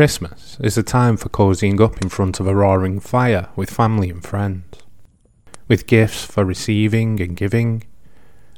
Christmas 0.00 0.56
is 0.60 0.78
a 0.78 0.82
time 0.82 1.18
for 1.18 1.28
cozying 1.28 1.78
up 1.78 2.00
in 2.00 2.08
front 2.08 2.40
of 2.40 2.46
a 2.46 2.54
roaring 2.54 3.00
fire 3.00 3.48
with 3.54 3.68
family 3.68 4.08
and 4.08 4.24
friends, 4.24 4.78
with 5.68 5.86
gifts 5.86 6.24
for 6.24 6.42
receiving 6.42 7.20
and 7.20 7.36
giving, 7.36 7.82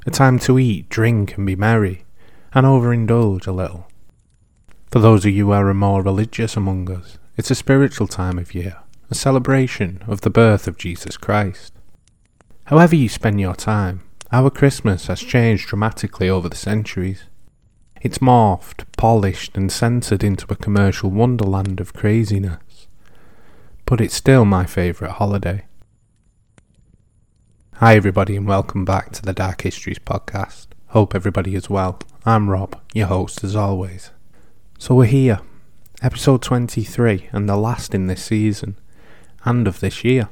a 0.05 0.11
time 0.11 0.39
to 0.39 0.57
eat, 0.57 0.87
drink, 0.87 1.35
and 1.35 1.45
be 1.45 1.57
merry, 1.57 2.05
and 2.53 2.65
overindulge 2.65 3.47
a 3.47 3.51
little. 3.51 3.87
For 4.91 4.99
those 4.99 5.25
of 5.25 5.31
you 5.31 5.47
who 5.47 5.51
are 5.53 5.73
more 5.73 6.03
religious 6.03 6.55
among 6.55 6.91
us, 6.91 7.17
it's 7.35 7.49
a 7.49 7.55
spiritual 7.55 8.07
time 8.07 8.37
of 8.37 8.53
year, 8.53 8.77
a 9.09 9.15
celebration 9.15 10.03
of 10.07 10.21
the 10.21 10.29
birth 10.29 10.67
of 10.67 10.77
Jesus 10.77 11.17
Christ. 11.17 11.73
However 12.65 12.95
you 12.95 13.09
spend 13.09 13.41
your 13.41 13.55
time, 13.55 14.03
our 14.31 14.49
Christmas 14.49 15.07
has 15.07 15.19
changed 15.19 15.67
dramatically 15.67 16.29
over 16.29 16.47
the 16.47 16.55
centuries. 16.55 17.23
It's 18.01 18.19
morphed, 18.19 18.85
polished, 18.97 19.57
and 19.57 19.71
centred 19.71 20.23
into 20.23 20.45
a 20.49 20.55
commercial 20.55 21.09
wonderland 21.09 21.79
of 21.79 21.93
craziness. 21.93 22.87
But 23.85 23.99
it's 23.99 24.15
still 24.15 24.45
my 24.45 24.65
favourite 24.65 25.15
holiday. 25.15 25.65
Hi, 27.75 27.95
everybody, 27.95 28.35
and 28.35 28.47
welcome 28.47 28.85
back 28.85 29.11
to 29.13 29.21
the 29.21 29.33
Dark 29.33 29.61
Histories 29.61 29.99
podcast. 29.99 30.67
Hope 30.87 31.15
everybody 31.15 31.55
is 31.55 31.69
well. 31.69 31.99
I'm 32.25 32.49
Rob, 32.49 32.79
your 32.93 33.07
host 33.07 33.43
as 33.43 33.53
always. 33.53 34.11
So 34.79 34.95
we're 34.95 35.07
here, 35.07 35.41
episode 36.01 36.41
23, 36.41 37.27
and 37.33 37.49
the 37.49 37.57
last 37.57 37.93
in 37.93 38.07
this 38.07 38.23
season, 38.23 38.77
and 39.43 39.67
of 39.67 39.81
this 39.81 40.05
year. 40.05 40.29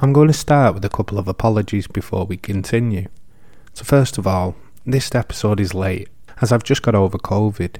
I'm 0.00 0.14
going 0.14 0.28
to 0.28 0.32
start 0.32 0.72
with 0.72 0.82
a 0.82 0.88
couple 0.88 1.18
of 1.18 1.28
apologies 1.28 1.86
before 1.86 2.24
we 2.24 2.38
continue. 2.38 3.08
So, 3.74 3.84
first 3.84 4.16
of 4.16 4.26
all, 4.26 4.56
this 4.86 5.14
episode 5.14 5.60
is 5.60 5.74
late 5.74 6.08
as 6.40 6.50
I've 6.50 6.64
just 6.64 6.80
got 6.80 6.94
over 6.94 7.18
COVID. 7.18 7.76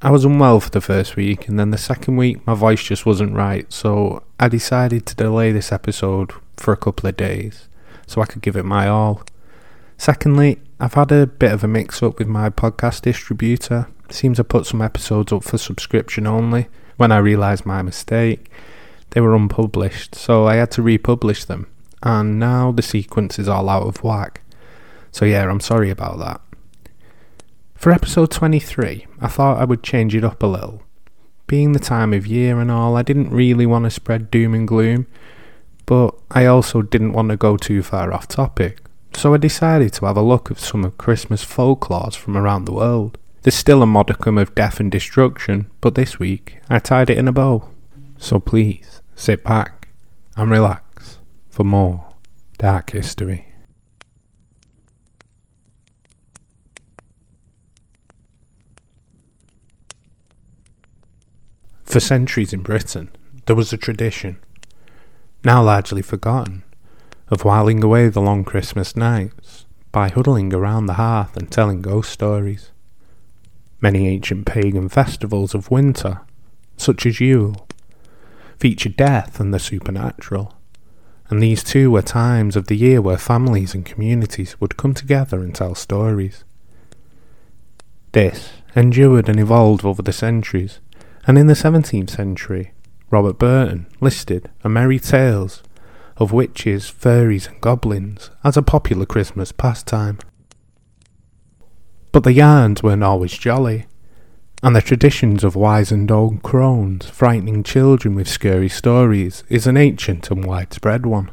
I 0.00 0.12
was 0.12 0.24
unwell 0.24 0.60
for 0.60 0.70
the 0.70 0.80
first 0.80 1.16
week, 1.16 1.48
and 1.48 1.58
then 1.58 1.70
the 1.70 1.78
second 1.78 2.16
week 2.16 2.46
my 2.46 2.54
voice 2.54 2.84
just 2.84 3.04
wasn't 3.04 3.34
right, 3.34 3.72
so 3.72 4.22
I 4.38 4.46
decided 4.46 5.04
to 5.06 5.16
delay 5.16 5.50
this 5.50 5.72
episode 5.72 6.30
for 6.56 6.72
a 6.72 6.76
couple 6.76 7.08
of 7.08 7.16
days 7.16 7.68
so 8.06 8.20
I 8.20 8.26
could 8.26 8.40
give 8.40 8.54
it 8.54 8.64
my 8.64 8.86
all. 8.86 9.24
Secondly, 10.02 10.58
I've 10.80 10.94
had 10.94 11.12
a 11.12 11.28
bit 11.28 11.52
of 11.52 11.62
a 11.62 11.68
mix 11.68 12.02
up 12.02 12.18
with 12.18 12.26
my 12.26 12.50
podcast 12.50 13.02
distributor. 13.02 13.86
Seems 14.10 14.40
I 14.40 14.42
put 14.42 14.66
some 14.66 14.82
episodes 14.82 15.32
up 15.32 15.44
for 15.44 15.58
subscription 15.58 16.26
only 16.26 16.66
when 16.96 17.12
I 17.12 17.18
realised 17.18 17.64
my 17.64 17.82
mistake. 17.82 18.50
They 19.10 19.20
were 19.20 19.36
unpublished, 19.36 20.16
so 20.16 20.48
I 20.48 20.56
had 20.56 20.72
to 20.72 20.82
republish 20.82 21.44
them, 21.44 21.68
and 22.02 22.40
now 22.40 22.72
the 22.72 22.82
sequence 22.82 23.38
is 23.38 23.48
all 23.48 23.68
out 23.68 23.86
of 23.86 24.02
whack. 24.02 24.40
So, 25.12 25.24
yeah, 25.24 25.48
I'm 25.48 25.60
sorry 25.60 25.88
about 25.88 26.18
that. 26.18 26.40
For 27.76 27.92
episode 27.92 28.32
23, 28.32 29.06
I 29.20 29.28
thought 29.28 29.60
I 29.60 29.64
would 29.64 29.84
change 29.84 30.16
it 30.16 30.24
up 30.24 30.42
a 30.42 30.46
little. 30.46 30.82
Being 31.46 31.74
the 31.74 31.78
time 31.78 32.12
of 32.12 32.26
year 32.26 32.58
and 32.58 32.72
all, 32.72 32.96
I 32.96 33.02
didn't 33.02 33.30
really 33.30 33.66
want 33.66 33.84
to 33.84 33.90
spread 33.90 34.32
doom 34.32 34.52
and 34.52 34.66
gloom, 34.66 35.06
but 35.86 36.12
I 36.28 36.46
also 36.46 36.82
didn't 36.82 37.12
want 37.12 37.28
to 37.28 37.36
go 37.36 37.56
too 37.56 37.84
far 37.84 38.12
off 38.12 38.26
topic. 38.26 38.80
So 39.14 39.34
I 39.34 39.36
decided 39.36 39.92
to 39.94 40.06
have 40.06 40.16
a 40.16 40.22
look 40.22 40.50
at 40.50 40.58
some 40.58 40.84
of 40.84 40.98
Christmas 40.98 41.44
folklores 41.44 42.16
from 42.16 42.36
around 42.36 42.64
the 42.64 42.72
world. 42.72 43.18
There's 43.42 43.54
still 43.54 43.82
a 43.82 43.86
modicum 43.86 44.36
of 44.36 44.54
death 44.54 44.80
and 44.80 44.90
destruction, 44.90 45.70
but 45.80 45.94
this 45.94 46.18
week 46.18 46.58
I 46.68 46.80
tied 46.80 47.08
it 47.08 47.18
in 47.18 47.28
a 47.28 47.32
bow. 47.32 47.68
So 48.18 48.40
please 48.40 49.00
sit 49.14 49.44
back 49.44 49.88
and 50.36 50.50
relax 50.50 51.18
for 51.50 51.62
more 51.62 52.14
dark 52.58 52.90
history. 52.90 53.48
For 61.84 62.00
centuries 62.00 62.52
in 62.52 62.62
Britain, 62.62 63.10
there 63.46 63.54
was 63.54 63.72
a 63.72 63.76
tradition, 63.76 64.38
now 65.44 65.62
largely 65.62 66.00
forgotten, 66.02 66.64
of 67.32 67.46
whiling 67.46 67.82
away 67.82 68.10
the 68.10 68.20
long 68.20 68.44
Christmas 68.44 68.94
nights 68.94 69.64
by 69.90 70.10
huddling 70.10 70.52
around 70.52 70.84
the 70.84 71.00
hearth 71.00 71.34
and 71.34 71.50
telling 71.50 71.80
ghost 71.80 72.12
stories. 72.12 72.70
Many 73.80 74.06
ancient 74.06 74.44
pagan 74.44 74.90
festivals 74.90 75.54
of 75.54 75.70
winter, 75.70 76.20
such 76.76 77.06
as 77.06 77.20
Yule, 77.20 77.66
feature 78.58 78.90
death 78.90 79.40
and 79.40 79.52
the 79.52 79.58
supernatural, 79.58 80.54
and 81.30 81.42
these 81.42 81.64
too 81.64 81.90
were 81.90 82.02
times 82.02 82.54
of 82.54 82.66
the 82.66 82.76
year 82.76 83.00
where 83.00 83.16
families 83.16 83.74
and 83.74 83.86
communities 83.86 84.60
would 84.60 84.76
come 84.76 84.92
together 84.92 85.40
and 85.40 85.54
tell 85.54 85.74
stories. 85.74 86.44
This 88.12 88.50
endured 88.76 89.30
and 89.30 89.40
evolved 89.40 89.86
over 89.86 90.02
the 90.02 90.12
centuries 90.12 90.80
and 91.26 91.38
in 91.38 91.46
the 91.46 91.54
17th 91.54 92.10
century, 92.10 92.72
Robert 93.10 93.38
Burton 93.38 93.86
listed 94.00 94.50
A 94.62 94.68
Merry 94.68 94.98
Tales 94.98 95.62
of 96.16 96.32
witches, 96.32 96.88
fairies, 96.88 97.46
and 97.46 97.60
goblins 97.60 98.30
as 98.44 98.56
a 98.56 98.62
popular 98.62 99.06
Christmas 99.06 99.52
pastime. 99.52 100.18
But 102.12 102.24
the 102.24 102.32
yarns 102.32 102.82
weren't 102.82 103.04
always 103.04 103.36
jolly, 103.36 103.86
and 104.62 104.76
the 104.76 104.82
traditions 104.82 105.42
of 105.42 105.56
wizened 105.56 106.10
old 106.10 106.42
crones 106.42 107.06
frightening 107.06 107.62
children 107.62 108.14
with 108.14 108.28
scary 108.28 108.68
stories 108.68 109.42
is 109.48 109.66
an 109.66 109.76
ancient 109.76 110.30
and 110.30 110.44
widespread 110.44 111.04
one. 111.04 111.30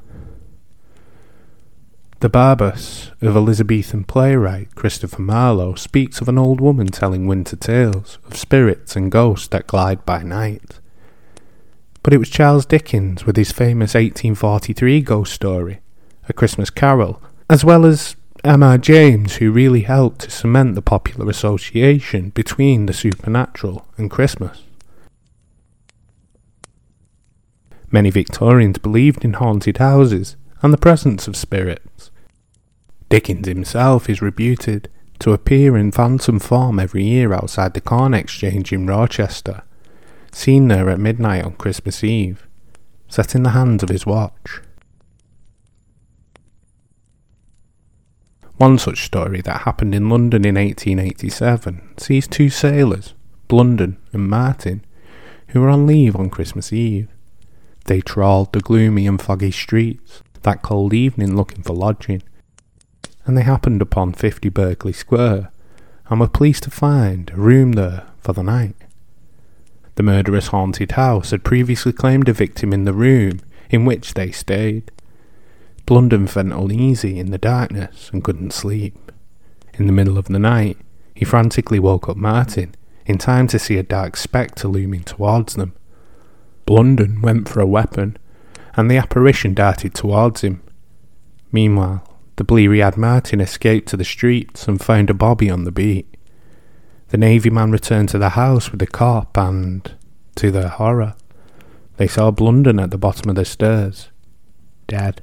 The 2.21 2.29
Barabas 2.29 3.11
of 3.21 3.37
Elizabethan 3.37 4.03
playwright 4.03 4.75
Christopher 4.75 5.21
Marlowe 5.21 5.75
speaks 5.75 6.19
of 6.19 6.27
an 6.27 6.37
old 6.37 6.59
woman 6.59 6.87
telling 6.87 7.27
winter 7.27 7.55
tales 7.55 8.17
of 8.25 8.35
spirits 8.35 8.97
and 8.97 9.09
ghosts 9.09 9.47
that 9.49 9.67
glide 9.67 10.05
by 10.05 10.23
night. 10.23 10.78
But 12.03 12.13
it 12.13 12.17
was 12.17 12.29
Charles 12.29 12.65
Dickens 12.65 13.25
with 13.25 13.35
his 13.35 13.51
famous 13.51 13.93
1843 13.93 15.01
ghost 15.01 15.33
story, 15.33 15.81
A 16.27 16.33
Christmas 16.33 16.69
Carol, 16.69 17.21
as 17.49 17.65
well 17.65 17.85
as 17.85 18.15
M.R. 18.43 18.77
James 18.77 19.35
who 19.35 19.51
really 19.51 19.81
helped 19.81 20.21
to 20.21 20.31
cement 20.31 20.75
the 20.75 20.81
popular 20.81 21.29
association 21.29 22.29
between 22.29 22.85
the 22.85 22.93
supernatural 22.93 23.85
and 23.97 24.09
Christmas. 24.09 24.63
Many 27.91 28.11
Victorians 28.11 28.77
believed 28.77 29.25
in 29.25 29.33
haunted 29.33 29.77
houses 29.77 30.37
and 30.61 30.71
the 30.71 30.77
presence 30.77 31.27
of 31.27 31.35
spirits. 31.35 32.11
Dickens 33.09 33.47
himself 33.47 34.09
is 34.09 34.21
reputed 34.21 34.89
to 35.19 35.33
appear 35.33 35.75
in 35.75 35.91
phantom 35.91 36.39
form 36.39 36.79
every 36.79 37.03
year 37.03 37.33
outside 37.33 37.73
the 37.73 37.81
Corn 37.81 38.13
Exchange 38.13 38.71
in 38.71 38.87
Rochester, 38.87 39.63
seen 40.31 40.67
there 40.67 40.89
at 40.89 40.99
midnight 40.99 41.43
on 41.43 41.53
Christmas 41.53 42.03
Eve, 42.03 42.47
set 43.07 43.35
in 43.35 43.43
the 43.43 43.51
hands 43.51 43.83
of 43.83 43.89
his 43.89 44.05
watch. 44.05 44.61
One 48.57 48.77
such 48.77 49.05
story 49.05 49.41
that 49.41 49.61
happened 49.61 49.95
in 49.95 50.09
London 50.09 50.43
in 50.43 50.55
1887 50.55 51.93
sees 51.97 52.27
two 52.27 52.49
sailors, 52.49 53.13
Blunden 53.47 53.97
and 54.11 54.29
Martin, 54.29 54.83
who 55.49 55.61
were 55.61 55.69
on 55.69 55.87
leave 55.87 56.15
on 56.15 56.29
Christmas 56.29 56.73
Eve. 56.73 57.07
They 57.85 58.01
trawled 58.01 58.51
the 58.51 58.59
gloomy 58.59 59.07
and 59.07 59.21
foggy 59.21 59.51
streets, 59.51 60.21
that 60.43 60.61
cold 60.61 60.93
evening 60.93 61.35
looking 61.35 61.63
for 61.63 61.73
lodging, 61.73 62.21
and 63.25 63.37
they 63.37 63.43
happened 63.43 63.81
upon 63.81 64.13
50 64.13 64.49
Berkeley 64.49 64.93
Square 64.93 65.51
and 66.09 66.19
were 66.19 66.27
pleased 66.27 66.63
to 66.63 66.71
find 66.71 67.29
a 67.29 67.37
room 67.37 67.73
there 67.73 68.07
for 68.19 68.33
the 68.33 68.43
night. 68.43 68.75
The 69.99 70.03
murderous 70.03 70.47
haunted 70.47 70.93
house 70.93 71.31
had 71.31 71.43
previously 71.43 71.91
claimed 71.91 72.29
a 72.29 72.33
victim 72.33 72.71
in 72.71 72.85
the 72.85 72.93
room 72.93 73.41
in 73.69 73.83
which 73.83 74.13
they 74.13 74.31
stayed. 74.31 74.91
Blunden 75.85 76.25
felt 76.25 76.53
uneasy 76.53 77.19
in 77.19 77.31
the 77.31 77.37
darkness 77.37 78.09
and 78.13 78.23
couldn't 78.23 78.53
sleep. 78.53 79.11
In 79.73 79.87
the 79.87 79.91
middle 79.91 80.17
of 80.17 80.27
the 80.27 80.39
night, 80.39 80.77
he 81.13 81.25
frantically 81.25 81.79
woke 81.79 82.07
up 82.07 82.15
Martin 82.15 82.75
in 83.05 83.17
time 83.17 83.45
to 83.47 83.59
see 83.59 83.77
a 83.77 83.83
dark 83.83 84.15
spectre 84.15 84.69
looming 84.69 85.03
towards 85.03 85.55
them. 85.55 85.73
Blunden 86.65 87.21
went 87.21 87.49
for 87.49 87.59
a 87.59 87.67
weapon 87.67 88.15
and 88.77 88.89
the 88.89 88.95
apparition 88.95 89.53
darted 89.53 89.93
towards 89.93 90.45
him. 90.45 90.63
Meanwhile, 91.51 92.07
the 92.37 92.45
bleary 92.45 92.81
eyed 92.81 92.95
Martin 92.95 93.41
escaped 93.41 93.89
to 93.89 93.97
the 93.97 94.05
streets 94.05 94.65
and 94.65 94.79
found 94.79 95.09
a 95.09 95.13
bobby 95.13 95.49
on 95.49 95.65
the 95.65 95.73
beat. 95.73 96.15
The 97.09 97.17
Navy 97.17 97.49
man 97.49 97.71
returned 97.71 98.09
to 98.09 98.19
the 98.19 98.29
house 98.29 98.69
with 98.69 98.79
the 98.79 98.87
cop, 98.87 99.35
and, 99.35 99.91
to 100.35 100.51
their 100.51 100.69
horror, 100.69 101.15
they 101.97 102.07
saw 102.07 102.29
Blunden 102.31 102.79
at 102.79 102.91
the 102.91 102.97
bottom 102.97 103.29
of 103.29 103.35
the 103.35 103.45
stairs, 103.45 104.09
dead. 104.87 105.21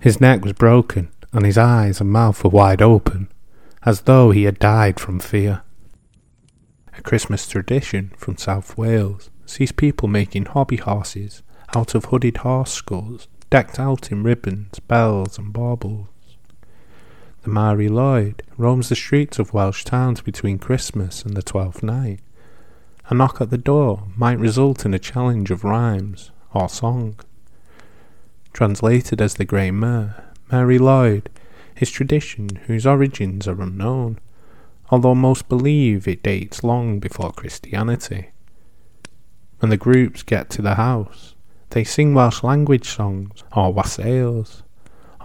His 0.00 0.20
neck 0.20 0.42
was 0.42 0.54
broken, 0.54 1.12
and 1.32 1.44
his 1.44 1.58
eyes 1.58 2.00
and 2.00 2.10
mouth 2.10 2.42
were 2.42 2.50
wide 2.50 2.80
open, 2.80 3.28
as 3.84 4.02
though 4.02 4.30
he 4.30 4.44
had 4.44 4.58
died 4.58 4.98
from 4.98 5.20
fear. 5.20 5.62
A 6.96 7.02
Christmas 7.02 7.46
tradition 7.46 8.12
from 8.16 8.36
South 8.36 8.76
Wales 8.78 9.30
sees 9.44 9.72
people 9.72 10.08
making 10.08 10.46
hobby 10.46 10.76
horses 10.76 11.42
out 11.74 11.94
of 11.94 12.06
hooded 12.06 12.38
horse 12.38 12.72
skulls, 12.72 13.28
decked 13.50 13.78
out 13.78 14.10
in 14.10 14.22
ribbons, 14.22 14.80
bells, 14.80 15.38
and 15.38 15.52
baubles. 15.52 16.08
The 17.42 17.48
Mari 17.48 17.88
Lwyd, 17.88 18.40
roams 18.58 18.90
the 18.90 18.94
streets 18.94 19.38
of 19.38 19.54
Welsh 19.54 19.84
towns 19.84 20.20
between 20.20 20.58
Christmas 20.58 21.22
and 21.22 21.34
the 21.34 21.42
Twelfth 21.42 21.82
Night, 21.82 22.20
A 23.08 23.14
knock 23.14 23.40
at 23.40 23.48
the 23.48 23.56
door 23.56 24.08
might 24.14 24.38
result 24.38 24.84
in 24.84 24.92
a 24.92 24.98
challenge 24.98 25.50
of 25.50 25.64
rhymes 25.64 26.32
or 26.52 26.68
song. 26.68 27.18
Translated 28.52 29.22
as 29.22 29.34
the 29.34 29.46
Grey 29.46 29.70
Mare, 29.70 30.22
Mari 30.52 30.78
Lwyd 30.78 31.28
is 31.78 31.90
tradition 31.90 32.56
whose 32.66 32.86
origins 32.86 33.48
are 33.48 33.62
unknown, 33.62 34.18
although 34.90 35.14
most 35.14 35.48
believe 35.48 36.06
it 36.06 36.22
dates 36.22 36.62
long 36.62 36.98
before 36.98 37.32
Christianity. 37.32 38.32
When 39.60 39.70
the 39.70 39.78
groups 39.78 40.22
get 40.22 40.50
to 40.50 40.60
the 40.60 40.74
house, 40.74 41.34
they 41.70 41.84
sing 41.84 42.12
Welsh 42.12 42.42
language 42.42 42.90
songs 42.90 43.44
or 43.56 43.72
wassails, 43.72 44.62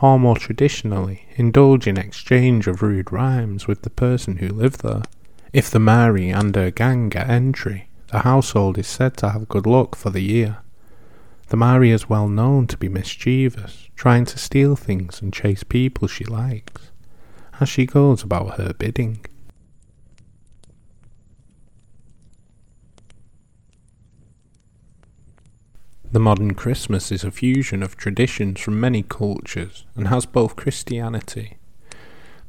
or 0.01 0.19
more 0.19 0.35
traditionally, 0.35 1.25
indulge 1.35 1.87
in 1.87 1.97
exchange 1.97 2.67
of 2.67 2.81
rude 2.81 3.11
rhymes 3.11 3.67
with 3.67 3.81
the 3.83 3.89
person 3.89 4.37
who 4.37 4.49
lived 4.49 4.81
there. 4.81 5.03
If 5.53 5.69
the 5.69 5.79
Mari 5.79 6.29
and 6.29 6.55
her 6.55 6.71
gang 6.71 7.09
get 7.09 7.29
entry, 7.29 7.89
the 8.11 8.19
household 8.19 8.77
is 8.77 8.87
said 8.87 9.17
to 9.17 9.29
have 9.29 9.47
good 9.47 9.65
luck 9.65 9.95
for 9.95 10.09
the 10.09 10.21
year. 10.21 10.57
The 11.47 11.57
Mari 11.57 11.91
is 11.91 12.09
well 12.09 12.27
known 12.27 12.67
to 12.67 12.77
be 12.77 12.89
mischievous, 12.89 13.87
trying 13.95 14.25
to 14.25 14.39
steal 14.39 14.75
things 14.75 15.21
and 15.21 15.33
chase 15.33 15.63
people 15.63 16.07
she 16.07 16.25
likes, 16.25 16.91
as 17.59 17.69
she 17.69 17.85
goes 17.85 18.23
about 18.23 18.57
her 18.57 18.73
bidding. 18.73 19.25
The 26.15 26.19
modern 26.21 26.53
Christmas 26.53 27.11
is 27.11 27.25
a 27.25 27.29
fusion 27.29 27.83
of 27.83 27.97
traditions 27.97 28.61
from 28.61 28.79
many 28.79 29.03
cultures 29.03 29.85
and 29.95 30.07
has 30.07 30.25
both 30.25 30.55
Christianity 30.55 31.57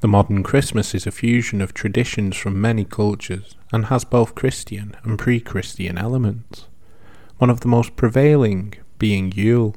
the 0.01 0.09
modern 0.09 0.43
Christmas 0.43 0.95
is 0.95 1.07
a 1.07 1.11
fusion 1.11 1.61
of 1.63 1.73
traditions 1.73 2.37
from 2.37 2.61
many 2.61 2.85
cultures 2.85 3.57
and 3.73 3.87
has 3.87 4.05
both 4.05 4.35
Christian 4.35 4.95
and 5.03 5.19
pre 5.19 5.41
Christian 5.41 5.97
elements, 5.97 6.67
one 7.39 7.49
of 7.51 7.61
the 7.61 7.69
most 7.69 7.97
prevailing 7.97 8.75
being 8.99 9.33
Yule. 9.33 9.75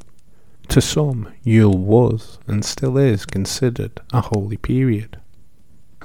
To 0.67 0.81
some, 0.81 1.33
Yule 1.43 1.77
was 1.77 2.37
and 2.45 2.63
still 2.65 2.97
is 2.97 3.25
considered 3.25 4.01
a 4.11 4.21
holy 4.21 4.57
period. 4.57 5.19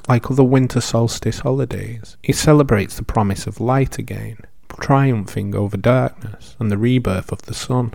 Like 0.08 0.31
other 0.31 0.44
winter 0.44 0.81
solstice 0.81 1.40
holidays, 1.40 2.16
it 2.22 2.36
celebrates 2.36 2.96
the 2.96 3.02
promise 3.02 3.46
of 3.46 3.60
light 3.60 3.98
again, 3.98 4.38
triumphing 4.81 5.55
over 5.55 5.76
darkness 5.76 6.56
and 6.59 6.71
the 6.71 6.79
rebirth 6.79 7.32
of 7.32 7.43
the 7.43 7.55
sun. 7.55 7.94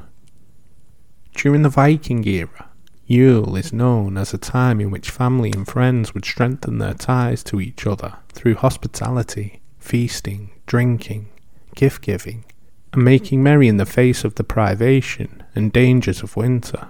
During 1.35 1.61
the 1.61 1.69
Viking 1.69 2.25
era, 2.27 2.69
Yule 3.05 3.55
is 3.55 3.73
known 3.73 4.17
as 4.17 4.33
a 4.33 4.37
time 4.37 4.79
in 4.79 4.91
which 4.91 5.09
family 5.09 5.51
and 5.51 5.67
friends 5.67 6.13
would 6.13 6.25
strengthen 6.25 6.77
their 6.77 6.93
ties 6.93 7.43
to 7.45 7.59
each 7.59 7.87
other 7.87 8.17
through 8.29 8.55
hospitality, 8.55 9.61
feasting, 9.79 10.51
drinking, 10.67 11.29
gift 11.75 12.03
giving, 12.03 12.45
and 12.93 13.03
making 13.03 13.41
merry 13.41 13.67
in 13.67 13.77
the 13.77 13.85
face 13.85 14.23
of 14.23 14.35
the 14.35 14.43
privation 14.43 15.43
and 15.55 15.73
dangers 15.73 16.21
of 16.21 16.35
winter. 16.35 16.89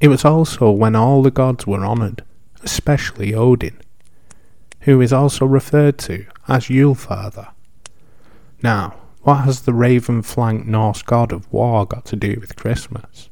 It 0.00 0.08
was 0.08 0.24
also 0.24 0.70
when 0.70 0.96
all 0.96 1.22
the 1.22 1.30
gods 1.30 1.66
were 1.66 1.84
honoured, 1.84 2.24
especially 2.62 3.34
Odin, 3.34 3.80
who 4.80 5.00
is 5.00 5.12
also 5.12 5.46
referred 5.46 5.98
to 5.98 6.26
as 6.48 6.70
Yule 6.70 6.94
Father. 6.94 7.48
Now, 8.62 8.94
what 9.22 9.44
has 9.44 9.62
the 9.62 9.74
raven 9.74 10.22
flanked 10.22 10.66
Norse 10.66 11.02
god 11.02 11.32
of 11.32 11.52
war 11.52 11.84
got 11.84 12.04
to 12.06 12.16
do 12.16 12.38
with 12.40 12.56
Christmas? 12.56 13.28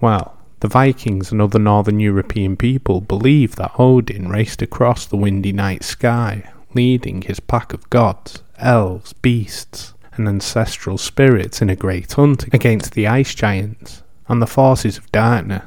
Well, 0.00 0.36
the 0.60 0.68
Vikings 0.68 1.30
and 1.30 1.42
other 1.42 1.58
northern 1.58 2.00
European 2.00 2.56
people 2.56 3.00
believed 3.00 3.58
that 3.58 3.78
Odin 3.78 4.28
raced 4.28 4.62
across 4.62 5.04
the 5.04 5.16
windy 5.16 5.52
night 5.52 5.84
sky, 5.84 6.50
leading 6.72 7.22
his 7.22 7.38
pack 7.38 7.72
of 7.74 7.88
gods, 7.90 8.42
elves, 8.56 9.12
beasts, 9.12 9.94
and 10.14 10.26
ancestral 10.26 10.96
spirits 10.96 11.60
in 11.60 11.68
a 11.68 11.76
great 11.76 12.12
hunt 12.12 12.46
against 12.54 12.94
the 12.94 13.06
ice 13.06 13.34
giants 13.34 14.02
and 14.28 14.40
the 14.40 14.46
forces 14.46 14.96
of 14.96 15.12
darkness. 15.12 15.64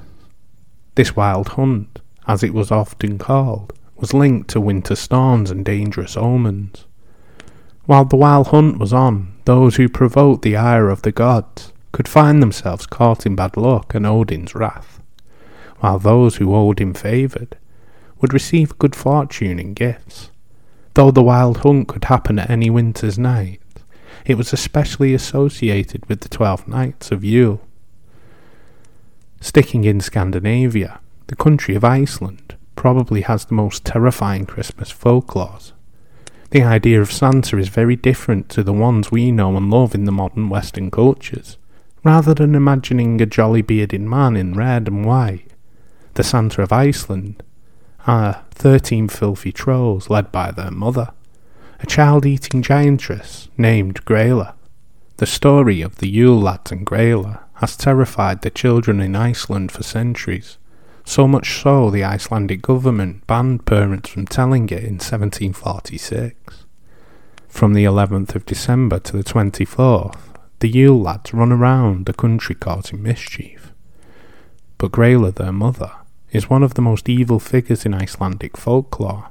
This 0.96 1.16
wild 1.16 1.50
hunt, 1.50 2.00
as 2.28 2.42
it 2.42 2.54
was 2.54 2.72
often 2.72 3.20
called, 3.20 3.74
was 3.96 4.14
linked 4.14 4.50
to 4.50 4.60
winter 4.60 4.96
storms 4.96 5.52
and 5.52 5.64
dangerous 5.64 6.18
omens. 6.18 6.86
While 7.88 8.04
the 8.04 8.18
wild 8.18 8.48
hunt 8.48 8.80
was 8.80 8.92
on, 8.92 9.34
those 9.46 9.78
who 9.78 9.88
provoked 9.88 10.42
the 10.42 10.58
ire 10.58 10.90
of 10.90 11.04
the 11.04 11.12
gods 11.14 11.72
could 11.94 12.10
find 12.10 12.44
themselves 12.44 12.86
caught 12.86 13.26
in 13.26 13.34
bad 13.34 13.56
luck 13.56 13.96
and 13.96 14.06
Odin's 14.06 14.54
wrath, 14.54 15.02
while 15.80 15.98
those 15.98 16.36
who 16.36 16.54
Odin 16.54 16.94
favoured 16.94 17.56
would 18.20 18.34
receive 18.34 18.78
good 18.78 18.94
fortune 18.94 19.58
and 19.58 19.74
gifts. 19.74 20.32
Though 20.96 21.12
the 21.12 21.24
wild 21.24 21.60
hunt 21.60 21.88
could 21.88 22.04
happen 22.04 22.40
at 22.40 22.50
any 22.50 22.70
winter's 22.70 23.18
night, 23.18 23.62
it 24.26 24.36
was 24.36 24.52
especially 24.52 25.14
associated 25.14 26.06
with 26.10 26.20
the 26.20 26.30
twelve 26.30 26.68
nights 26.68 27.10
of 27.10 27.24
Yule. 27.24 27.62
Sticking 29.40 29.86
in 29.86 30.02
Scandinavia, 30.02 31.00
the 31.28 31.38
country 31.38 31.74
of 31.74 31.86
Iceland 31.86 32.58
probably 32.76 33.22
has 33.22 33.46
the 33.46 33.54
most 33.54 33.86
terrifying 33.86 34.46
Christmas 34.46 34.92
folklores. 34.92 35.72
The 36.50 36.64
idea 36.64 37.02
of 37.02 37.12
Santa 37.12 37.58
is 37.58 37.68
very 37.68 37.98
different 37.98 38.48
to 38.50 38.64
the 38.64 38.74
ones 38.74 39.12
we 39.12 39.32
know 39.32 39.58
and 39.58 39.70
love 39.70 39.94
in 39.94 40.06
the 40.06 40.14
modern 40.14 40.48
Western 40.48 40.90
cultures. 40.90 41.58
Rather 42.06 42.34
than 42.34 42.56
imagining 42.56 43.20
a 43.20 43.26
jolly 43.26 43.62
bearded 43.62 44.02
man 44.02 44.38
in 44.38 44.54
red 44.54 44.88
and 44.88 45.04
white, 45.06 45.48
the 46.14 46.24
Santa 46.24 46.62
of 46.62 46.72
Iceland 46.72 47.44
are 48.06 48.46
thirteen 48.52 49.10
filthy 49.10 49.52
trolls 49.52 50.10
led 50.10 50.32
by 50.32 50.52
their 50.52 50.72
mother, 50.72 51.12
a 51.82 51.86
child 51.86 52.26
eating 52.26 52.62
giantess 52.62 53.50
named 53.58 54.06
Grýla. 54.06 54.54
The 55.18 55.26
story 55.26 55.82
of 55.82 55.98
the 55.98 56.08
Yule 56.08 56.40
lads 56.40 56.72
and 56.72 56.88
Grýla 56.88 57.42
has 57.56 57.76
terrified 57.76 58.42
the 58.42 58.50
children 58.50 59.02
in 59.02 59.18
Iceland 59.18 59.74
for 59.74 59.84
centuries, 59.84 60.58
so 61.08 61.26
much 61.26 61.62
so 61.62 61.90
the 61.90 62.04
Icelandic 62.04 62.62
government 62.62 63.26
banned 63.28 63.66
parents 63.66 64.10
from 64.10 64.28
telling 64.28 64.66
it 64.66 64.84
in 64.84 65.00
1746. 65.00 66.66
From 67.48 67.74
the 67.74 67.86
11th 67.86 68.36
of 68.36 68.46
December 68.46 69.00
to 69.00 69.16
the 69.16 69.24
24th, 69.24 70.20
the 70.60 70.68
Yule 70.68 71.02
lads 71.02 71.34
run 71.34 71.54
around 71.54 72.06
the 72.06 72.14
country 72.14 72.56
causing 72.56 73.02
mischief. 73.02 73.72
But 74.78 74.92
Grýla, 74.92 75.34
their 75.34 75.54
mother, 75.54 75.94
is 76.32 76.50
one 76.50 76.62
of 76.62 76.74
the 76.74 76.82
most 76.82 77.08
evil 77.08 77.40
figures 77.40 77.86
in 77.86 77.94
Icelandic 77.94 78.58
folklore, 78.58 79.30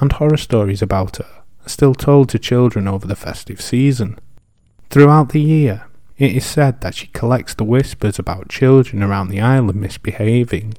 and 0.00 0.12
horror 0.12 0.38
stories 0.38 0.80
about 0.80 1.18
her 1.18 1.42
are 1.66 1.68
still 1.68 1.94
told 1.94 2.30
to 2.30 2.38
children 2.38 2.88
over 2.88 3.06
the 3.06 3.14
festive 3.14 3.60
season. 3.60 4.18
Throughout 4.88 5.30
the 5.30 5.42
year, 5.42 5.86
it 6.18 6.34
is 6.34 6.44
said 6.44 6.80
that 6.80 6.96
she 6.96 7.06
collects 7.08 7.54
the 7.54 7.64
whispers 7.64 8.18
about 8.18 8.48
children 8.48 9.02
around 9.02 9.28
the 9.28 9.40
island 9.40 9.80
misbehaving. 9.80 10.74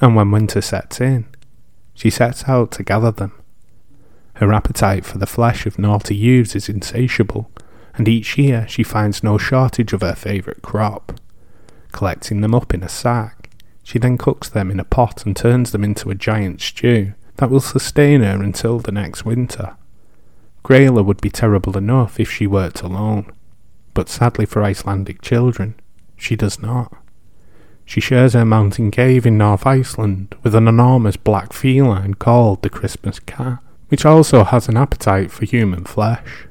And 0.00 0.16
when 0.16 0.30
winter 0.30 0.62
sets 0.62 1.00
in, 1.00 1.26
she 1.94 2.08
sets 2.08 2.48
out 2.48 2.72
to 2.72 2.82
gather 2.82 3.10
them. 3.10 3.32
Her 4.34 4.52
appetite 4.52 5.04
for 5.04 5.18
the 5.18 5.26
flesh 5.26 5.66
of 5.66 5.78
naughty 5.78 6.16
youths 6.16 6.56
is 6.56 6.68
insatiable, 6.68 7.50
and 7.94 8.08
each 8.08 8.38
year 8.38 8.66
she 8.68 8.82
finds 8.82 9.22
no 9.22 9.36
shortage 9.36 9.92
of 9.92 10.00
her 10.00 10.14
favourite 10.14 10.62
crop. 10.62 11.20
Collecting 11.92 12.40
them 12.40 12.54
up 12.54 12.72
in 12.72 12.82
a 12.82 12.88
sack, 12.88 13.50
she 13.82 13.98
then 13.98 14.16
cooks 14.16 14.48
them 14.48 14.70
in 14.70 14.78
a 14.78 14.84
pot 14.84 15.26
and 15.26 15.36
turns 15.36 15.72
them 15.72 15.82
into 15.82 16.10
a 16.10 16.14
giant 16.14 16.60
stew 16.60 17.14
that 17.36 17.50
will 17.50 17.60
sustain 17.60 18.22
her 18.22 18.42
until 18.42 18.78
the 18.78 18.92
next 18.92 19.24
winter. 19.24 19.76
Grýla 20.64 21.04
would 21.04 21.20
be 21.20 21.30
terrible 21.30 21.76
enough 21.76 22.20
if 22.20 22.30
she 22.30 22.46
worked 22.46 22.82
alone, 22.82 23.32
but 23.98 24.08
sadly 24.08 24.46
for 24.46 24.62
Icelandic 24.62 25.20
children, 25.22 25.74
she 26.16 26.36
does 26.36 26.60
not. 26.60 26.96
She 27.84 28.00
shares 28.00 28.34
her 28.34 28.44
mountain 28.44 28.92
cave 28.92 29.26
in 29.26 29.36
North 29.36 29.66
Iceland 29.66 30.36
with 30.44 30.54
an 30.54 30.68
enormous 30.68 31.16
black 31.16 31.52
feline 31.52 32.14
called 32.14 32.62
the 32.62 32.70
Christmas 32.70 33.18
cat, 33.18 33.58
which 33.88 34.06
also 34.06 34.44
has 34.44 34.68
an 34.68 34.76
appetite 34.76 35.32
for 35.32 35.46
human 35.46 35.84
flesh. 35.84 36.46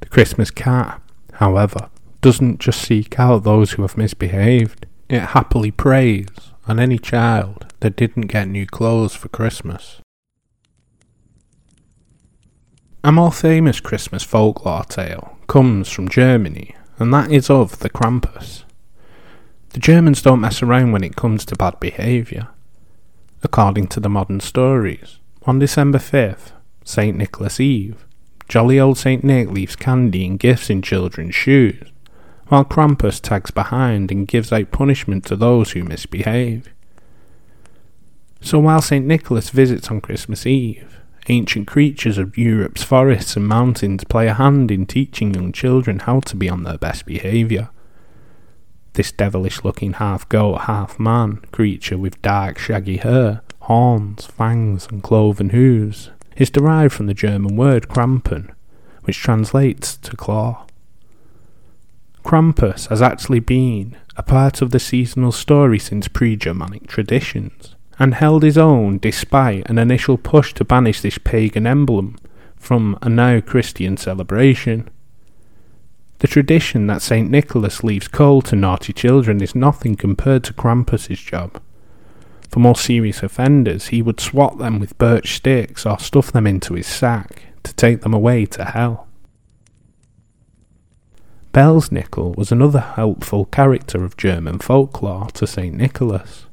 The 0.00 0.08
Christmas 0.08 0.50
cat, 0.50 1.02
however, 1.34 1.90
doesn't 2.22 2.58
just 2.58 2.80
seek 2.80 3.20
out 3.20 3.44
those 3.44 3.72
who 3.72 3.82
have 3.82 3.98
misbehaved, 3.98 4.86
it 5.10 5.36
happily 5.36 5.70
preys 5.70 6.30
on 6.66 6.80
any 6.80 6.96
child 6.96 7.70
that 7.80 7.96
didn't 7.96 8.28
get 8.28 8.48
new 8.48 8.64
clothes 8.64 9.14
for 9.14 9.28
Christmas. 9.28 10.00
A 13.04 13.12
more 13.12 13.30
famous 13.30 13.78
Christmas 13.78 14.22
folklore 14.22 14.84
tale 14.84 15.36
comes 15.48 15.90
from 15.90 16.08
Germany, 16.08 16.74
and 16.98 17.12
that 17.14 17.30
is 17.30 17.48
of 17.48 17.78
the 17.78 17.90
Krampus. 17.90 18.64
The 19.70 19.80
Germans 19.80 20.22
don't 20.22 20.40
mess 20.40 20.62
around 20.62 20.92
when 20.92 21.04
it 21.04 21.16
comes 21.16 21.44
to 21.46 21.56
bad 21.56 21.78
behaviour. 21.80 22.48
According 23.42 23.88
to 23.88 24.00
the 24.00 24.08
modern 24.08 24.40
stories, 24.40 25.18
on 25.42 25.58
December 25.58 25.98
5th, 25.98 26.52
St. 26.84 27.16
Nicholas 27.16 27.60
Eve, 27.60 28.04
Jolly 28.48 28.80
old 28.80 28.96
St. 28.96 29.22
Nick 29.22 29.50
leaves 29.50 29.76
candy 29.76 30.26
and 30.26 30.38
gifts 30.38 30.70
in 30.70 30.80
children's 30.80 31.34
shoes, 31.34 31.86
while 32.48 32.64
Krampus 32.64 33.20
tags 33.20 33.50
behind 33.50 34.10
and 34.10 34.26
gives 34.26 34.52
out 34.52 34.70
punishment 34.70 35.26
to 35.26 35.36
those 35.36 35.72
who 35.72 35.84
misbehave. 35.84 36.68
So 38.40 38.58
while 38.58 38.80
St. 38.80 39.04
Nicholas 39.04 39.50
visits 39.50 39.90
on 39.90 40.00
Christmas 40.00 40.46
Eve, 40.46 40.98
ancient 41.28 41.66
creatures 41.66 42.18
of 42.18 42.38
Europe's 42.38 42.82
forests 42.82 43.36
and 43.36 43.46
mountains 43.46 44.04
play 44.04 44.26
a 44.26 44.34
hand 44.34 44.70
in 44.70 44.86
teaching 44.86 45.34
young 45.34 45.52
children 45.52 46.00
how 46.00 46.20
to 46.20 46.36
be 46.36 46.48
on 46.48 46.64
their 46.64 46.78
best 46.78 47.06
behaviour. 47.06 47.70
This 48.94 49.12
devilish 49.12 49.64
looking 49.64 49.94
half 49.94 50.28
goat, 50.28 50.62
half 50.62 50.98
man 50.98 51.36
creature 51.52 51.98
with 51.98 52.20
dark 52.22 52.58
shaggy 52.58 52.96
hair, 52.96 53.42
horns, 53.60 54.26
fangs, 54.26 54.86
and 54.90 55.02
cloven 55.02 55.50
hooves 55.50 56.10
is 56.36 56.50
derived 56.50 56.94
from 56.94 57.06
the 57.06 57.14
German 57.14 57.56
word 57.56 57.88
Krampen, 57.88 58.50
which 59.04 59.18
translates 59.18 59.96
to 59.96 60.16
claw. 60.16 60.66
Krampus 62.24 62.88
has 62.88 63.00
actually 63.00 63.40
been 63.40 63.96
a 64.16 64.22
part 64.22 64.60
of 64.60 64.70
the 64.70 64.80
seasonal 64.80 65.32
story 65.32 65.78
since 65.78 66.08
pre 66.08 66.36
Germanic 66.36 66.86
traditions 66.86 67.74
and 67.98 68.14
held 68.14 68.42
his 68.42 68.56
own 68.56 68.98
despite 68.98 69.68
an 69.68 69.78
initial 69.78 70.16
push 70.16 70.54
to 70.54 70.64
banish 70.64 71.00
this 71.00 71.18
pagan 71.18 71.66
emblem 71.66 72.16
from 72.56 72.98
a 73.02 73.08
now 73.08 73.40
Christian 73.40 73.96
celebration. 73.96 74.88
The 76.20 76.28
tradition 76.28 76.86
that 76.88 77.02
St. 77.02 77.30
Nicholas 77.30 77.84
leaves 77.84 78.08
coal 78.08 78.42
to 78.42 78.56
naughty 78.56 78.92
children 78.92 79.40
is 79.40 79.54
nothing 79.54 79.94
compared 79.96 80.44
to 80.44 80.52
Krampus's 80.52 81.20
job. 81.20 81.60
For 82.48 82.60
more 82.60 82.76
serious 82.76 83.22
offenders, 83.22 83.88
he 83.88 84.02
would 84.02 84.20
swat 84.20 84.58
them 84.58 84.80
with 84.80 84.98
birch 84.98 85.36
sticks 85.36 85.84
or 85.84 85.98
stuff 85.98 86.32
them 86.32 86.46
into 86.46 86.74
his 86.74 86.86
sack 86.86 87.42
to 87.62 87.74
take 87.74 88.00
them 88.00 88.14
away 88.14 88.46
to 88.46 88.64
hell. 88.64 89.06
Belsnickel 91.52 92.36
was 92.36 92.50
another 92.50 92.80
helpful 92.80 93.44
character 93.46 94.04
of 94.04 94.16
German 94.16 94.58
folklore 94.58 95.28
to 95.34 95.46
St. 95.46 95.74
Nicholas 95.74 96.47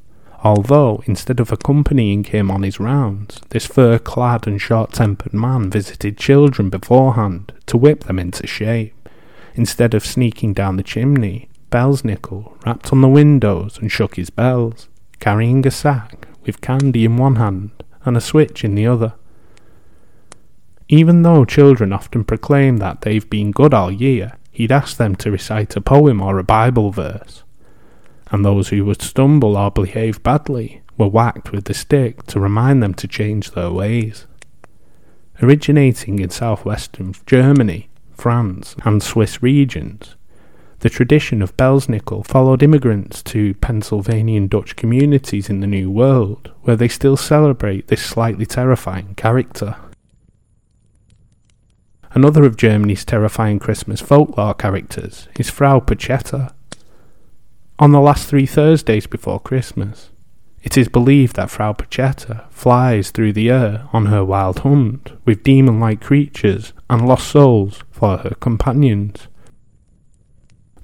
although 0.46 1.02
instead 1.08 1.40
of 1.40 1.52
accompanying 1.52 2.24
him 2.24 2.52
on 2.52 2.62
his 2.62 2.80
rounds, 2.80 3.42
this 3.50 3.66
fur 3.66 3.98
clad 3.98 4.46
and 4.46 4.62
short 4.62 4.94
tempered 4.94 5.34
man 5.34 5.72
visited 5.72 6.20
children 6.20 6.70
beforehand 6.70 7.52
to 7.66 7.76
whip 7.76 8.04
them 8.04 8.20
into 8.20 8.46
shape. 8.46 9.10
Instead 9.56 9.96
of 9.96 10.06
sneaking 10.06 10.54
down 10.54 10.78
the 10.78 10.84
chimney, 10.84 11.50
Belsnickel 11.72 12.64
rapped 12.64 12.94
on 12.94 13.02
the 13.02 13.10
windows 13.10 13.80
and 13.80 13.92
shook 13.92 14.18
his 14.18 14.30
bells, 14.30 14.88
carrying 15.20 15.66
a 15.66 15.72
sack 15.72 16.28
with 16.46 16.62
candy 16.62 17.06
in 17.06 17.18
one 17.18 17.38
hand 17.38 17.72
and 18.04 18.16
a 18.16 18.22
switch 18.22 18.64
in 18.64 18.76
the 18.76 18.86
other. 18.86 19.14
Even 20.88 21.24
though 21.24 21.44
children 21.44 21.92
often 21.92 22.24
proclaim 22.24 22.78
that 22.78 23.02
they've 23.02 23.28
been 23.32 23.50
good 23.50 23.74
all 23.74 23.92
year, 23.92 24.34
he'd 24.52 24.72
ask 24.72 24.98
them 24.98 25.16
to 25.16 25.32
recite 25.32 25.76
a 25.76 25.82
poem 25.82 26.22
or 26.22 26.38
a 26.38 26.44
Bible 26.44 26.92
verse 26.92 27.42
and 28.32 28.44
those 28.44 28.70
who 28.70 28.86
would 28.86 29.02
stumble 29.02 29.58
or 29.58 29.72
behave 29.72 30.22
badly 30.24 30.82
were 30.98 31.08
whacked 31.08 31.52
with 31.52 31.66
the 31.66 31.74
stick 31.74 32.24
to 32.24 32.40
remind 32.40 32.82
them 32.82 32.94
to 32.94 33.08
change 33.08 33.52
their 33.52 33.72
ways. 33.72 34.26
Originating 35.42 36.20
in 36.20 36.30
southwestern 36.30 37.14
Germany, 37.26 37.90
France, 38.14 38.76
and 38.86 39.04
Swiss 39.04 39.44
regions, 39.44 40.16
the 40.80 40.90
tradition 40.90 41.42
of 41.42 41.58
Belsnickel 41.58 42.26
followed 42.26 42.62
immigrants 42.62 43.24
to 43.24 43.54
Pennsylvanian 43.56 44.48
Dutch 44.48 44.76
communities 44.76 45.50
in 45.50 45.60
the 45.60 45.68
New 45.68 45.90
World, 45.90 46.52
where 46.62 46.76
they 46.76 46.88
still 46.88 47.18
celebrate 47.18 47.88
this 47.88 48.04
slightly 48.04 48.46
terrifying 48.46 49.16
character. 49.16 49.78
Another 52.12 52.46
of 52.46 52.56
Germany's 52.56 53.04
terrifying 53.04 53.60
Christmas 53.60 54.00
folklore 54.00 54.54
characters 54.54 55.28
is 55.38 55.50
Frau 55.50 55.80
Perchta, 55.80 56.54
on 57.78 57.92
the 57.92 58.00
last 58.00 58.28
three 58.28 58.46
Thursdays 58.46 59.06
before 59.06 59.40
Christmas, 59.40 60.10
it 60.64 60.78
is 60.78 60.88
believed 60.88 61.36
that 61.36 61.50
Frau 61.50 61.74
Perchta 61.74 62.50
flies 62.50 63.12
through 63.12 63.34
the 63.34 63.50
air 63.50 63.88
on 63.92 64.08
her 64.08 64.24
wild 64.24 64.60
hunt 64.60 65.12
with 65.26 65.44
demon 65.44 65.80
like 65.80 66.02
creatures 66.02 66.74
and 66.90 67.06
lost 67.06 67.28
souls 67.28 67.84
for 67.92 68.18
her 68.18 68.36
companions. 68.40 69.28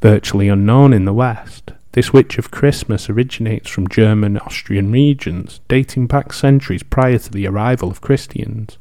Virtually 0.01 0.49
unknown 0.49 0.91
in 0.91 1.05
the 1.05 1.13
West, 1.13 1.71
this 1.93 2.11
witch 2.11 2.37
of 2.37 2.51
Christmas 2.51 3.09
originates 3.09 3.69
from 3.69 3.87
German 3.87 4.37
Austrian 4.39 4.91
regions 4.91 5.61
dating 5.67 6.07
back 6.07 6.33
centuries 6.33 6.83
prior 6.83 7.17
to 7.19 7.31
the 7.31 7.47
arrival 7.47 7.89
of 7.89 8.01
Christians. 8.01 8.77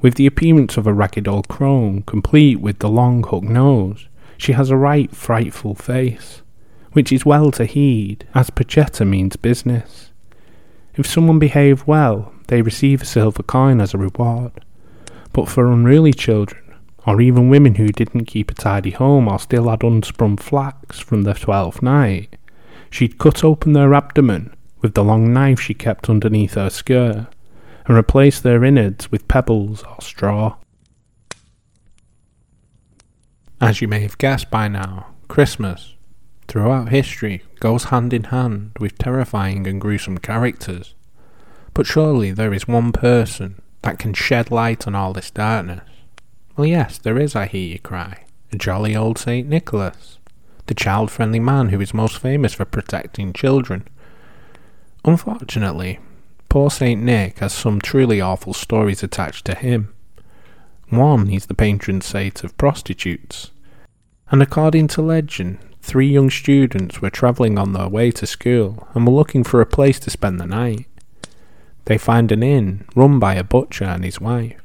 With 0.00 0.14
the 0.14 0.26
appearance 0.26 0.76
of 0.76 0.86
a 0.86 0.94
ragged 0.94 1.28
old 1.28 1.48
crone, 1.48 2.02
complete 2.02 2.60
with 2.60 2.78
the 2.78 2.88
long 2.88 3.22
hook 3.22 3.44
nose, 3.44 4.08
she 4.38 4.52
has 4.52 4.70
a 4.70 4.76
right 4.76 5.14
frightful 5.14 5.74
face 5.74 6.42
which 6.96 7.12
is 7.12 7.26
well 7.26 7.50
to 7.50 7.66
heed, 7.66 8.26
as 8.34 8.48
Perchta 8.48 9.06
means 9.06 9.36
business. 9.36 10.12
If 10.94 11.06
someone 11.06 11.38
behave 11.38 11.86
well, 11.86 12.32
they 12.46 12.62
receive 12.62 13.02
a 13.02 13.04
silver 13.04 13.42
coin 13.42 13.82
as 13.82 13.92
a 13.92 13.98
reward. 13.98 14.64
But 15.34 15.46
for 15.46 15.70
unruly 15.70 16.14
children, 16.14 16.62
or 17.06 17.20
even 17.20 17.50
women 17.50 17.74
who 17.74 17.88
didn't 17.88 18.24
keep 18.24 18.50
a 18.50 18.54
tidy 18.54 18.92
home 18.92 19.28
or 19.28 19.38
still 19.38 19.68
had 19.68 19.80
unspun 19.80 20.40
flax 20.40 20.98
from 20.98 21.24
the 21.24 21.34
twelfth 21.34 21.82
night, 21.82 22.34
she'd 22.88 23.18
cut 23.18 23.44
open 23.44 23.74
their 23.74 23.92
abdomen 23.92 24.56
with 24.80 24.94
the 24.94 25.04
long 25.04 25.34
knife 25.34 25.60
she 25.60 25.74
kept 25.74 26.08
underneath 26.08 26.54
her 26.54 26.70
skirt 26.70 27.26
and 27.84 27.98
replace 27.98 28.40
their 28.40 28.64
innards 28.64 29.12
with 29.12 29.28
pebbles 29.28 29.82
or 29.82 30.00
straw. 30.00 30.56
As 33.60 33.82
you 33.82 33.86
may 33.86 34.00
have 34.00 34.16
guessed 34.16 34.50
by 34.50 34.68
now, 34.68 35.08
Christmas 35.28 35.95
throughout 36.48 36.90
history 36.90 37.42
goes 37.60 37.84
hand 37.84 38.12
in 38.12 38.24
hand 38.24 38.72
with 38.78 38.98
terrifying 38.98 39.66
and 39.66 39.80
gruesome 39.80 40.18
characters. 40.18 40.94
But 41.74 41.86
surely 41.86 42.32
there 42.32 42.54
is 42.54 42.66
one 42.66 42.92
person 42.92 43.60
that 43.82 43.98
can 43.98 44.14
shed 44.14 44.50
light 44.50 44.86
on 44.86 44.94
all 44.94 45.12
this 45.12 45.30
darkness. 45.30 45.82
Well, 46.56 46.66
yes, 46.66 46.98
there 46.98 47.18
is, 47.18 47.36
I 47.36 47.46
hear 47.46 47.68
you 47.68 47.78
cry. 47.78 48.24
A 48.52 48.56
jolly 48.56 48.96
old 48.96 49.18
St. 49.18 49.46
Nicholas, 49.46 50.18
the 50.66 50.74
child 50.74 51.10
friendly 51.10 51.40
man 51.40 51.68
who 51.68 51.80
is 51.80 51.92
most 51.92 52.18
famous 52.18 52.54
for 52.54 52.64
protecting 52.64 53.32
children. 53.32 53.86
Unfortunately, 55.04 55.98
poor 56.48 56.70
St. 56.70 57.02
Nick 57.02 57.38
has 57.40 57.52
some 57.52 57.80
truly 57.80 58.20
awful 58.20 58.54
stories 58.54 59.02
attached 59.02 59.44
to 59.44 59.54
him. 59.54 59.92
One, 60.88 61.26
he's 61.26 61.46
the 61.46 61.54
patron 61.54 62.00
saint 62.00 62.42
of 62.44 62.56
prostitutes. 62.56 63.50
And 64.30 64.42
according 64.42 64.88
to 64.88 65.02
legend, 65.02 65.58
Three 65.86 66.08
young 66.08 66.30
students 66.30 67.00
were 67.00 67.10
travelling 67.10 67.60
on 67.60 67.72
their 67.72 67.86
way 67.86 68.10
to 68.10 68.26
school 68.26 68.88
and 68.92 69.06
were 69.06 69.12
looking 69.12 69.44
for 69.44 69.60
a 69.60 69.66
place 69.66 70.00
to 70.00 70.10
spend 70.10 70.40
the 70.40 70.44
night. 70.44 70.88
They 71.84 71.96
find 71.96 72.32
an 72.32 72.42
inn 72.42 72.86
run 72.96 73.20
by 73.20 73.34
a 73.34 73.44
butcher 73.44 73.84
and 73.84 74.04
his 74.04 74.20
wife, 74.20 74.60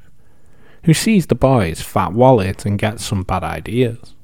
who 0.85 0.95
sees 0.95 1.27
the 1.27 1.35
boy's 1.35 1.79
fat 1.79 2.13
wallet 2.13 2.65
and 2.65 2.79
gets 2.79 3.05
some 3.05 3.21
bad 3.21 3.43
ideas. 3.43 4.15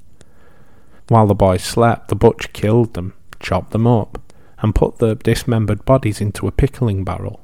While 1.06 1.28
the 1.28 1.36
boys 1.36 1.62
slept, 1.62 2.08
the 2.08 2.16
butcher 2.16 2.48
killed 2.52 2.94
them, 2.94 3.14
chopped 3.38 3.70
them 3.70 3.86
up, 3.86 4.18
and 4.58 4.74
put 4.74 4.98
the 4.98 5.14
dismembered 5.14 5.84
bodies 5.84 6.20
into 6.20 6.48
a 6.48 6.52
pickling 6.52 7.04
barrel. 7.04 7.38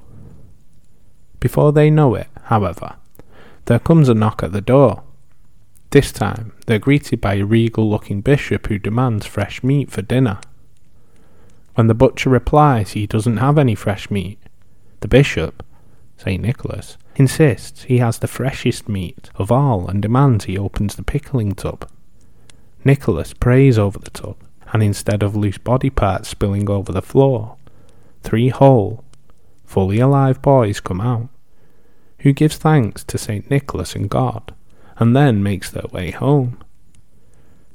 Before 1.38 1.70
they 1.70 1.90
know 1.90 2.16
it, 2.16 2.26
however, 2.46 2.96
there 3.66 3.78
comes 3.78 4.08
a 4.08 4.14
knock 4.14 4.42
at 4.42 4.50
the 4.50 4.60
door. 4.60 5.03
This 5.94 6.10
time, 6.10 6.50
they're 6.66 6.80
greeted 6.80 7.20
by 7.20 7.34
a 7.34 7.44
regal 7.44 7.88
looking 7.88 8.20
bishop 8.20 8.66
who 8.66 8.80
demands 8.80 9.26
fresh 9.26 9.62
meat 9.62 9.92
for 9.92 10.02
dinner. 10.02 10.40
When 11.76 11.86
the 11.86 11.94
butcher 11.94 12.30
replies 12.30 12.90
he 12.90 13.06
doesn't 13.06 13.36
have 13.36 13.58
any 13.58 13.76
fresh 13.76 14.10
meat, 14.10 14.40
the 14.98 15.06
bishop, 15.06 15.62
St. 16.16 16.42
Nicholas, 16.42 16.98
insists 17.14 17.84
he 17.84 17.98
has 17.98 18.18
the 18.18 18.26
freshest 18.26 18.88
meat 18.88 19.30
of 19.36 19.52
all 19.52 19.86
and 19.86 20.02
demands 20.02 20.46
he 20.46 20.58
opens 20.58 20.96
the 20.96 21.04
pickling 21.04 21.54
tub. 21.54 21.88
Nicholas 22.84 23.32
prays 23.32 23.78
over 23.78 24.00
the 24.00 24.10
tub, 24.10 24.34
and 24.72 24.82
instead 24.82 25.22
of 25.22 25.36
loose 25.36 25.58
body 25.58 25.90
parts 25.90 26.28
spilling 26.28 26.68
over 26.68 26.90
the 26.90 27.02
floor, 27.02 27.54
three 28.24 28.48
whole, 28.48 29.04
fully 29.64 30.00
alive 30.00 30.42
boys 30.42 30.80
come 30.80 31.00
out, 31.00 31.28
who 32.22 32.32
gives 32.32 32.56
thanks 32.56 33.04
to 33.04 33.16
St. 33.16 33.48
Nicholas 33.48 33.94
and 33.94 34.10
God 34.10 34.52
and 34.98 35.14
then 35.16 35.42
makes 35.42 35.70
their 35.70 35.86
way 35.92 36.10
home. 36.10 36.58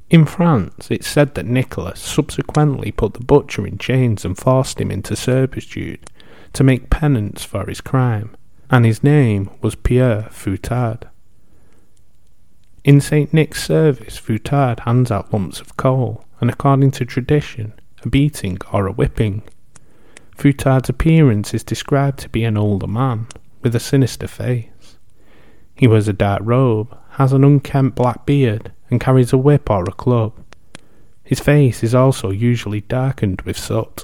In 0.09 0.25
France, 0.25 0.89
it's 0.89 1.07
said 1.07 1.35
that 1.35 1.45
Nicholas 1.45 1.99
subsequently 1.99 2.91
put 2.91 3.13
the 3.13 3.23
butcher 3.23 3.67
in 3.67 3.77
chains 3.77 4.25
and 4.25 4.37
forced 4.37 4.81
him 4.81 4.89
into 4.89 5.15
servitude 5.15 6.09
to 6.53 6.63
make 6.63 6.89
penance 6.89 7.43
for 7.43 7.67
his 7.67 7.79
crime, 7.79 8.35
and 8.71 8.85
his 8.85 9.03
name 9.03 9.51
was 9.61 9.75
Père 9.75 10.31
Fouettard. 10.31 11.07
In 12.83 13.01
St. 13.01 13.31
Nick's 13.33 13.63
service, 13.63 14.17
Fouettard 14.17 14.79
hands 14.79 15.11
out 15.11 15.31
lumps 15.31 15.61
of 15.61 15.77
coal, 15.77 16.25
and 16.41 16.49
according 16.49 16.91
to 16.91 17.05
tradition, 17.05 17.73
a 18.03 18.09
beating 18.09 18.57
or 18.71 18.87
a 18.87 18.91
whipping. 18.91 19.43
Fouettard's 20.35 20.89
appearance 20.89 21.53
is 21.53 21.63
described 21.63 22.17
to 22.19 22.29
be 22.29 22.45
an 22.45 22.57
older 22.57 22.87
man, 22.87 23.27
with 23.61 23.75
a 23.75 23.79
sinister 23.79 24.27
face. 24.27 24.97
He 25.75 25.87
wears 25.87 26.07
a 26.07 26.13
dark 26.13 26.41
robe 26.43 26.97
has 27.11 27.33
an 27.33 27.43
unkempt 27.43 27.95
black 27.95 28.25
beard, 28.25 28.71
and 28.89 28.99
carries 28.99 29.33
a 29.33 29.37
whip 29.37 29.69
or 29.69 29.83
a 29.83 29.91
club. 29.91 30.33
His 31.23 31.39
face 31.39 31.83
is 31.83 31.93
also 31.93 32.31
usually 32.31 32.81
darkened 32.81 33.41
with 33.41 33.57
soot. 33.57 34.03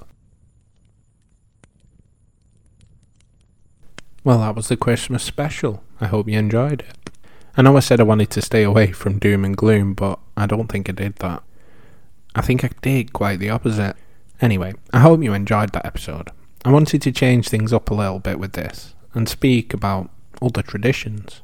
Well, 4.24 4.40
that 4.40 4.56
was 4.56 4.68
the 4.68 4.78
Christmas 4.78 5.24
special. 5.24 5.84
I 6.02 6.08
hope 6.08 6.28
you 6.28 6.38
enjoyed 6.38 6.82
it. 6.82 7.10
I 7.58 7.62
know 7.62 7.78
I 7.78 7.80
said 7.80 8.00
I 8.00 8.04
wanted 8.04 8.32
to 8.32 8.42
stay 8.42 8.64
away 8.64 8.92
from 8.92 9.20
doom 9.20 9.46
and 9.46 9.56
gloom, 9.56 9.94
but 9.94 10.20
I 10.36 10.46
don't 10.46 10.68
think 10.68 10.90
I 10.90 10.92
did 10.92 11.16
that. 11.18 11.42
I 12.36 12.42
think 12.42 12.64
I 12.64 12.70
did 12.82 13.14
quite 13.14 13.40
the 13.40 13.50
opposite. 13.50 13.96
Anyway, 14.42 14.74
I 14.92 15.00
hope 15.00 15.24
you 15.24 15.34
enjoyed 15.34 15.72
that 15.72 15.86
episode. 15.86 16.30
I 16.66 16.72
wanted 16.72 17.02
to 17.04 17.12
change 17.12 17.48
things 17.48 17.72
up 17.72 17.90
a 17.90 17.94
little 17.94 18.20
bit 18.20 18.40
with 18.40 18.54
this 18.54 18.94
and 19.14 19.30
speak 19.30 19.74
about 19.74 20.10
other 20.42 20.62
traditions. 20.62 21.42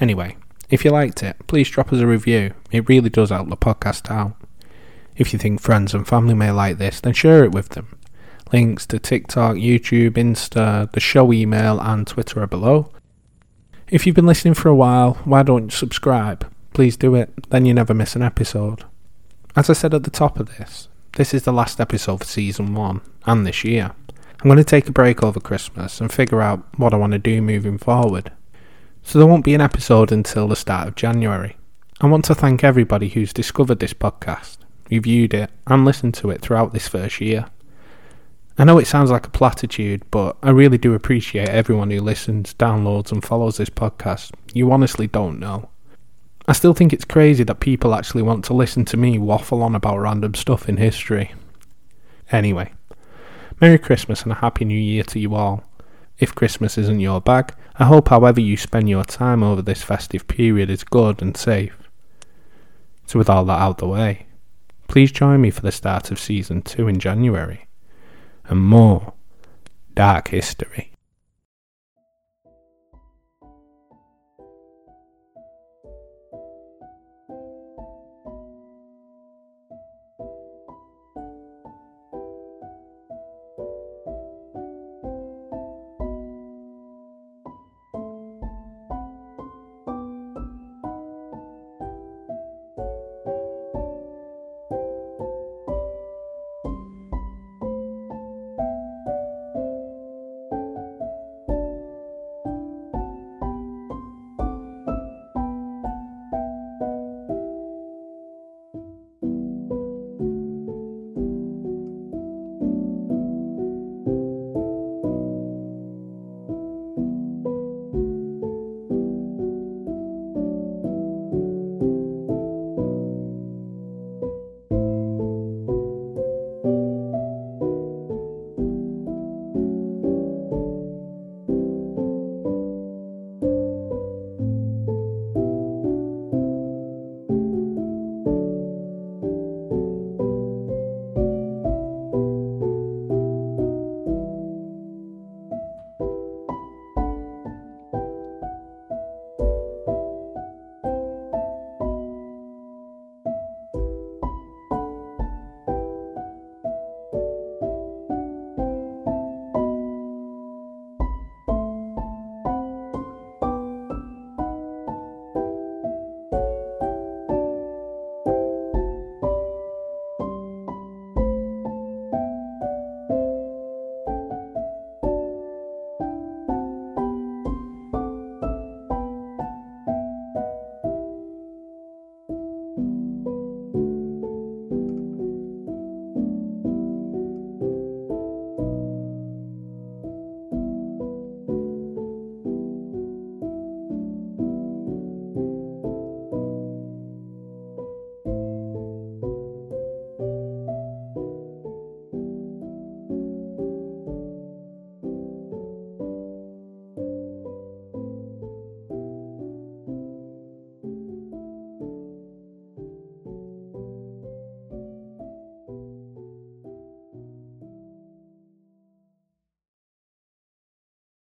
Anyway, 0.00 0.36
if 0.70 0.84
you 0.84 0.90
liked 0.90 1.22
it, 1.22 1.36
please 1.46 1.68
drop 1.68 1.92
us 1.92 2.00
a 2.00 2.06
review. 2.06 2.54
It 2.70 2.88
really 2.88 3.10
does 3.10 3.30
help 3.30 3.48
the 3.48 3.56
podcast 3.56 4.10
out. 4.10 4.36
If 5.16 5.32
you 5.32 5.38
think 5.38 5.60
friends 5.60 5.92
and 5.92 6.06
family 6.06 6.34
may 6.34 6.50
like 6.50 6.78
this, 6.78 7.00
then 7.00 7.12
share 7.12 7.44
it 7.44 7.52
with 7.52 7.70
them. 7.70 7.98
Links 8.52 8.86
to 8.86 8.98
TikTok, 8.98 9.56
YouTube, 9.56 10.12
Insta, 10.12 10.90
the 10.92 11.00
show 11.00 11.32
email, 11.32 11.80
and 11.80 12.06
Twitter 12.06 12.42
are 12.42 12.46
below. 12.46 12.90
If 13.88 14.06
you've 14.06 14.16
been 14.16 14.26
listening 14.26 14.54
for 14.54 14.68
a 14.68 14.74
while, 14.74 15.14
why 15.24 15.42
don't 15.42 15.64
you 15.64 15.70
subscribe? 15.70 16.50
Please 16.72 16.96
do 16.96 17.14
it, 17.14 17.50
then 17.50 17.66
you 17.66 17.74
never 17.74 17.92
miss 17.92 18.16
an 18.16 18.22
episode. 18.22 18.84
As 19.56 19.68
I 19.68 19.72
said 19.72 19.94
at 19.94 20.04
the 20.04 20.10
top 20.10 20.38
of 20.38 20.56
this, 20.56 20.88
this 21.16 21.34
is 21.34 21.42
the 21.42 21.52
last 21.52 21.80
episode 21.80 22.20
for 22.20 22.24
season 22.24 22.74
one, 22.74 23.00
and 23.26 23.44
this 23.44 23.64
year. 23.64 23.92
I'm 24.08 24.48
going 24.48 24.56
to 24.56 24.64
take 24.64 24.88
a 24.88 24.92
break 24.92 25.22
over 25.22 25.40
Christmas 25.40 26.00
and 26.00 26.12
figure 26.12 26.40
out 26.40 26.64
what 26.78 26.94
I 26.94 26.96
want 26.96 27.12
to 27.12 27.18
do 27.18 27.42
moving 27.42 27.76
forward. 27.76 28.32
So 29.10 29.18
there 29.18 29.26
won't 29.26 29.44
be 29.44 29.54
an 29.54 29.60
episode 29.60 30.12
until 30.12 30.46
the 30.46 30.54
start 30.54 30.86
of 30.86 30.94
January. 30.94 31.56
I 32.00 32.06
want 32.06 32.24
to 32.26 32.34
thank 32.36 32.62
everybody 32.62 33.08
who's 33.08 33.32
discovered 33.32 33.80
this 33.80 33.92
podcast, 33.92 34.58
reviewed 34.88 35.34
it, 35.34 35.50
and 35.66 35.84
listened 35.84 36.14
to 36.14 36.30
it 36.30 36.40
throughout 36.40 36.72
this 36.72 36.86
first 36.86 37.20
year. 37.20 37.46
I 38.56 38.62
know 38.62 38.78
it 38.78 38.86
sounds 38.86 39.10
like 39.10 39.26
a 39.26 39.30
platitude, 39.30 40.04
but 40.12 40.36
I 40.44 40.50
really 40.50 40.78
do 40.78 40.94
appreciate 40.94 41.48
everyone 41.48 41.90
who 41.90 42.00
listens, 42.00 42.54
downloads, 42.54 43.10
and 43.10 43.20
follows 43.20 43.56
this 43.56 43.68
podcast. 43.68 44.30
You 44.54 44.70
honestly 44.70 45.08
don't 45.08 45.40
know. 45.40 45.70
I 46.46 46.52
still 46.52 46.72
think 46.72 46.92
it's 46.92 47.04
crazy 47.04 47.42
that 47.42 47.58
people 47.58 47.96
actually 47.96 48.22
want 48.22 48.44
to 48.44 48.54
listen 48.54 48.84
to 48.84 48.96
me 48.96 49.18
waffle 49.18 49.64
on 49.64 49.74
about 49.74 49.98
random 49.98 50.36
stuff 50.36 50.68
in 50.68 50.76
history. 50.76 51.34
Anyway, 52.30 52.72
Merry 53.60 53.78
Christmas 53.78 54.22
and 54.22 54.30
a 54.30 54.36
Happy 54.36 54.64
New 54.64 54.78
Year 54.78 55.02
to 55.02 55.18
you 55.18 55.34
all. 55.34 55.64
If 56.20 56.34
Christmas 56.34 56.76
isn't 56.76 57.00
your 57.00 57.22
bag, 57.22 57.54
I 57.76 57.86
hope 57.86 58.08
however 58.08 58.42
you 58.42 58.58
spend 58.58 58.90
your 58.90 59.04
time 59.04 59.42
over 59.42 59.62
this 59.62 59.82
festive 59.82 60.28
period 60.28 60.68
is 60.68 60.84
good 60.84 61.22
and 61.22 61.34
safe. 61.34 61.76
So, 63.06 63.18
with 63.18 63.30
all 63.30 63.46
that 63.46 63.58
out 63.58 63.78
the 63.78 63.88
way, 63.88 64.26
please 64.86 65.10
join 65.10 65.40
me 65.40 65.50
for 65.50 65.62
the 65.62 65.72
start 65.72 66.10
of 66.10 66.20
season 66.20 66.60
2 66.60 66.88
in 66.88 66.98
January 66.98 67.66
and 68.44 68.60
more 68.60 69.14
dark 69.94 70.28
history. 70.28 70.89